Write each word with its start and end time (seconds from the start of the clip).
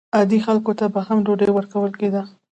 عادي 0.17 0.39
خلکو 0.45 0.71
ته 0.79 0.85
به 0.93 0.99
هم 1.07 1.17
ډوډۍ 1.25 1.49
ورکول 1.53 1.91
کېده. 1.99 2.21